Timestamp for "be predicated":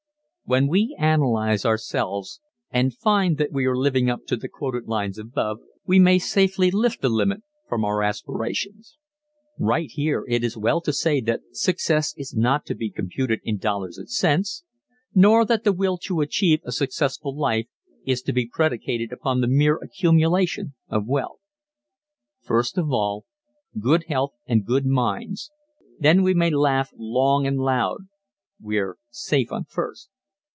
18.33-19.13